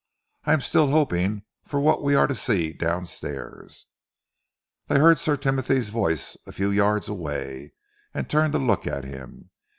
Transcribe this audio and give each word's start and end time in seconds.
I 0.45 0.53
am 0.53 0.61
still 0.61 0.87
hoping 0.89 1.43
for 1.63 1.79
what 1.79 2.01
we 2.01 2.15
are 2.15 2.25
to 2.25 2.33
see 2.33 2.73
downstairs." 2.73 3.85
They 4.87 4.97
heard 4.97 5.19
Sir 5.19 5.37
Timothy's 5.37 5.91
voice 5.91 6.35
a 6.47 6.51
few 6.51 6.71
yards 6.71 7.07
away, 7.07 7.73
and 8.11 8.27
turned 8.27 8.53
to 8.53 8.57
look 8.57 8.87
at 8.87 9.03
him. 9.03 9.51